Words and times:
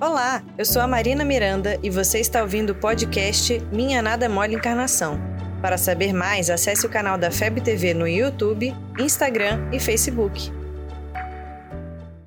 Olá, 0.00 0.42
eu 0.58 0.64
sou 0.64 0.82
a 0.82 0.88
Marina 0.88 1.24
Miranda 1.24 1.78
e 1.80 1.88
você 1.88 2.18
está 2.18 2.42
ouvindo 2.42 2.70
o 2.70 2.74
podcast 2.74 3.60
Minha 3.72 4.02
Nada 4.02 4.28
Mole 4.28 4.56
Encarnação. 4.56 5.20
Para 5.62 5.78
saber 5.78 6.12
mais, 6.12 6.50
acesse 6.50 6.84
o 6.84 6.90
canal 6.90 7.16
da 7.16 7.30
FEB 7.30 7.60
TV 7.60 7.94
no 7.94 8.06
YouTube, 8.06 8.74
Instagram 8.98 9.68
e 9.72 9.78
Facebook. 9.78 10.52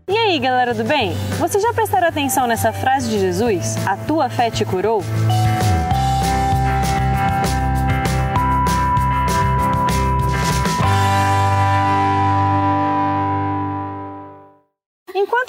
E 0.10 0.18
aí, 0.18 0.40
galera 0.40 0.74
do 0.74 0.86
bem? 0.86 1.14
Você 1.40 1.60
já 1.60 1.74
prestaram 1.74 2.08
atenção 2.08 2.48
nessa 2.48 2.72
frase 2.72 3.10
de 3.10 3.20
Jesus? 3.20 3.76
A 3.86 3.98
tua 3.98 4.30
fé 4.30 4.50
te 4.50 4.64
curou? 4.64 5.04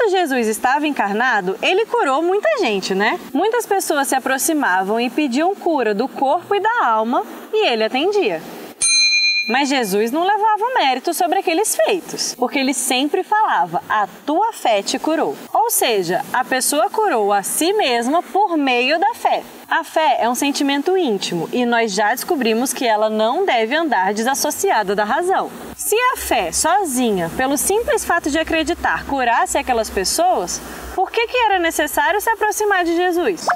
Enquanto 0.08 0.24
Jesus 0.24 0.46
estava 0.46 0.86
encarnado, 0.86 1.58
ele 1.60 1.84
curou 1.84 2.22
muita 2.22 2.48
gente, 2.60 2.94
né? 2.94 3.20
Muitas 3.30 3.66
pessoas 3.66 4.08
se 4.08 4.14
aproximavam 4.14 4.98
e 4.98 5.10
pediam 5.10 5.54
cura 5.54 5.94
do 5.94 6.08
corpo 6.08 6.54
e 6.54 6.60
da 6.60 6.86
alma 6.86 7.26
e 7.52 7.66
ele 7.66 7.84
atendia. 7.84 8.40
Mas 9.48 9.70
Jesus 9.70 10.12
não 10.12 10.24
levava 10.24 10.74
mérito 10.74 11.14
sobre 11.14 11.38
aqueles 11.38 11.74
feitos, 11.74 12.34
porque 12.34 12.58
ele 12.58 12.74
sempre 12.74 13.22
falava: 13.22 13.82
A 13.88 14.06
tua 14.26 14.52
fé 14.52 14.82
te 14.82 14.98
curou. 14.98 15.34
Ou 15.54 15.70
seja, 15.70 16.22
a 16.34 16.44
pessoa 16.44 16.90
curou 16.90 17.32
a 17.32 17.42
si 17.42 17.72
mesma 17.72 18.22
por 18.22 18.58
meio 18.58 18.98
da 19.00 19.14
fé. 19.14 19.42
A 19.66 19.82
fé 19.82 20.18
é 20.20 20.28
um 20.28 20.34
sentimento 20.34 20.98
íntimo 20.98 21.48
e 21.50 21.64
nós 21.64 21.92
já 21.92 22.10
descobrimos 22.10 22.74
que 22.74 22.86
ela 22.86 23.08
não 23.08 23.46
deve 23.46 23.74
andar 23.74 24.12
desassociada 24.12 24.94
da 24.94 25.04
razão. 25.04 25.50
Se 25.74 25.96
a 26.12 26.16
fé 26.18 26.52
sozinha, 26.52 27.30
pelo 27.34 27.56
simples 27.56 28.04
fato 28.04 28.30
de 28.30 28.38
acreditar, 28.38 29.06
curasse 29.06 29.56
aquelas 29.56 29.88
pessoas, 29.88 30.60
por 30.94 31.10
que, 31.10 31.26
que 31.26 31.36
era 31.36 31.58
necessário 31.58 32.20
se 32.20 32.28
aproximar 32.28 32.84
de 32.84 32.94
Jesus? 32.96 33.46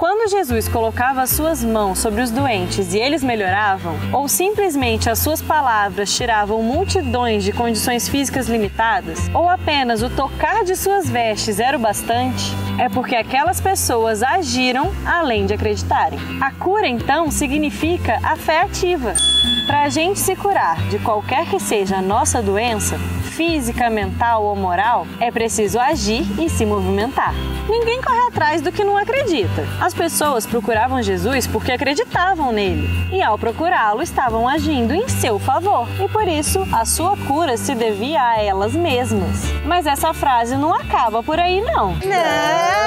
Quando 0.00 0.30
Jesus 0.30 0.66
colocava 0.66 1.20
as 1.20 1.28
suas 1.28 1.62
mãos 1.62 1.98
sobre 1.98 2.22
os 2.22 2.30
doentes 2.30 2.94
e 2.94 2.98
eles 2.98 3.22
melhoravam, 3.22 3.94
ou 4.14 4.26
simplesmente 4.28 5.10
as 5.10 5.18
suas 5.18 5.42
palavras 5.42 6.10
tiravam 6.16 6.62
multidões 6.62 7.44
de 7.44 7.52
condições 7.52 8.08
físicas 8.08 8.48
limitadas, 8.48 9.28
ou 9.34 9.46
apenas 9.46 10.02
o 10.02 10.08
tocar 10.08 10.64
de 10.64 10.74
suas 10.74 11.06
vestes 11.06 11.60
era 11.60 11.76
o 11.76 11.80
bastante, 11.80 12.46
é 12.78 12.88
porque 12.88 13.14
aquelas 13.14 13.60
pessoas 13.60 14.22
agiram 14.22 14.90
além 15.04 15.44
de 15.44 15.52
acreditarem. 15.52 16.18
A 16.40 16.50
cura, 16.50 16.88
então, 16.88 17.30
significa 17.30 18.18
a 18.22 18.36
fé 18.36 18.62
ativa. 18.62 19.12
Para 19.70 19.82
a 19.82 19.88
gente 19.88 20.18
se 20.18 20.34
curar 20.34 20.76
de 20.88 20.98
qualquer 20.98 21.46
que 21.46 21.60
seja 21.60 21.98
a 21.98 22.02
nossa 22.02 22.42
doença, 22.42 22.98
física, 23.36 23.88
mental 23.88 24.42
ou 24.42 24.56
moral, 24.56 25.06
é 25.20 25.30
preciso 25.30 25.78
agir 25.78 26.26
e 26.42 26.50
se 26.50 26.66
movimentar. 26.66 27.32
Ninguém 27.68 28.02
corre 28.02 28.26
atrás 28.26 28.60
do 28.60 28.72
que 28.72 28.82
não 28.82 28.96
acredita. 28.96 29.64
As 29.80 29.94
pessoas 29.94 30.44
procuravam 30.44 31.00
Jesus 31.00 31.46
porque 31.46 31.70
acreditavam 31.70 32.50
nele 32.50 32.88
e, 33.12 33.22
ao 33.22 33.38
procurá-lo, 33.38 34.02
estavam 34.02 34.48
agindo 34.48 34.92
em 34.92 35.08
seu 35.08 35.38
favor 35.38 35.86
e 36.02 36.08
por 36.08 36.26
isso 36.26 36.66
a 36.72 36.84
sua 36.84 37.16
cura 37.16 37.56
se 37.56 37.72
devia 37.72 38.20
a 38.20 38.42
elas 38.42 38.74
mesmas. 38.74 39.44
Mas 39.64 39.86
essa 39.86 40.12
frase 40.12 40.56
não 40.56 40.74
acaba 40.74 41.22
por 41.22 41.38
aí, 41.38 41.60
não. 41.60 41.92
Não! 41.92 42.79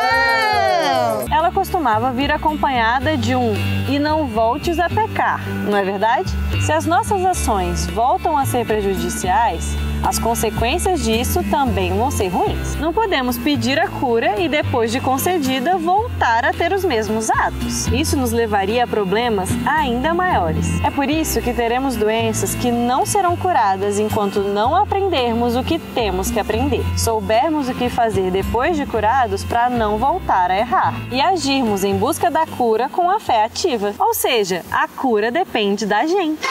Costumava 1.84 2.14
vir 2.14 2.32
acompanhada 2.32 3.18
de 3.18 3.36
um 3.36 3.54
e 3.90 4.00
não 4.00 4.26
voltes 4.26 4.80
a 4.80 4.88
pecar, 4.88 5.42
não 5.70 5.78
é 5.78 5.84
verdade? 5.84 6.32
Se 6.62 6.72
as 6.72 6.86
nossas 6.86 7.26
ações 7.26 7.88
voltam 7.88 8.38
a 8.38 8.46
ser 8.46 8.66
prejudiciais, 8.66 9.76
as 10.04 10.20
consequências 10.20 11.04
disso 11.04 11.42
também 11.50 11.96
vão 11.96 12.12
ser 12.12 12.28
ruins. 12.28 12.76
Não 12.76 12.94
podemos 12.94 13.38
pedir 13.38 13.80
a 13.80 13.88
cura 13.88 14.40
e, 14.40 14.50
depois 14.50 14.92
de 14.92 15.00
concedida, 15.00 15.78
voltar 15.78 16.44
a 16.46 16.54
ter 16.54 16.74
os 16.74 16.84
mesmos 16.84 17.30
atos. 17.30 17.88
Isso 17.88 18.18
nos 18.18 18.32
levaria 18.32 18.84
a 18.84 18.88
problemas 18.88 19.50
ainda 19.66 20.14
maiores. 20.14 20.84
É 20.84 20.92
por 20.92 21.10
isso 21.10 21.42
que 21.42 21.54
teremos 21.54 21.96
doenças 21.96 22.54
que 22.54 22.70
não 22.70 23.06
serão 23.06 23.38
curadas 23.38 23.98
enquanto 23.98 24.42
não 24.42 24.76
aprendermos 24.76 25.56
o 25.56 25.64
que 25.64 25.80
temos 25.80 26.30
que 26.30 26.40
aprender, 26.40 26.84
soubermos 26.98 27.70
o 27.70 27.74
que 27.74 27.90
fazer 27.90 28.30
depois 28.30 28.76
de 28.76 28.86
curados 28.86 29.44
para 29.44 29.70
não 29.70 29.98
voltar 29.98 30.52
a 30.52 30.58
errar 30.58 30.94
e 31.12 31.22
agirmos 31.22 31.84
em 31.84 31.96
busca 31.96 32.30
da 32.30 32.46
cura 32.46 32.90
com 32.90 33.10
a 33.10 33.20
fé 33.20 33.46
ativa. 33.46 33.94
Ou 33.98 34.14
seja, 34.14 34.64
a 34.72 34.88
cura 34.88 35.32
depende 35.32 35.86
da 35.86 36.06
gente 36.06 36.48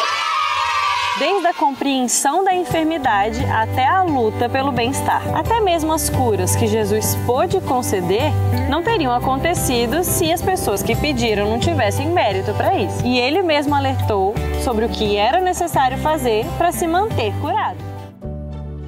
desde 1.23 1.47
a 1.47 1.55
compreensão 1.55 2.43
da 2.43 2.53
enfermidade 2.53 3.45
até 3.45 3.87
a 3.87 4.03
luta 4.03 4.49
pelo 4.49 4.73
bem-estar. 4.73 5.23
Até 5.39 5.61
mesmo 5.61 5.93
as 5.93 6.11
curas 6.11 6.57
que 6.57 6.67
Jesus 6.67 7.15
pôde 7.25 7.61
conceder 7.61 8.33
não 8.69 8.83
teriam 8.83 9.13
acontecido 9.13 10.03
se 10.03 10.33
as 10.33 10.43
pessoas 10.43 10.83
que 10.83 10.97
pediram 10.97 11.49
não 11.49 11.61
tivessem 11.61 12.11
mérito 12.11 12.53
para 12.55 12.75
isso. 12.75 13.07
E 13.07 13.21
ele 13.21 13.41
mesmo 13.41 13.73
alertou 13.73 14.35
sobre 14.65 14.85
o 14.85 14.89
que 14.89 15.17
era 15.17 15.41
necessário 15.41 15.97
fazer 15.99 16.45
para 16.59 16.73
se 16.73 16.89
manter 16.89 17.33
curado. 17.41 17.79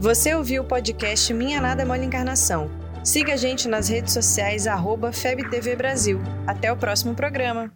Você 0.00 0.34
ouviu 0.34 0.62
o 0.62 0.66
podcast 0.66 1.32
Minha 1.32 1.60
Nada 1.60 1.82
é 1.82 1.84
Mole 1.84 2.04
Encarnação. 2.04 2.68
Siga 3.04 3.34
a 3.34 3.36
gente 3.36 3.68
nas 3.68 3.88
redes 3.88 4.12
sociais, 4.12 4.64
FebTV 5.12 5.76
Brasil. 5.76 6.20
Até 6.48 6.72
o 6.72 6.76
próximo 6.76 7.14
programa. 7.14 7.70